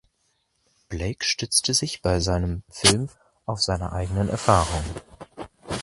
Blake 0.89 1.23
stützte 1.23 1.75
sich 1.75 2.01
bei 2.01 2.19
seinem 2.21 2.63
Film 2.71 3.09
auf 3.45 3.61
seine 3.61 3.91
eigenen 3.91 4.29
Erfahrungen. 4.29 4.95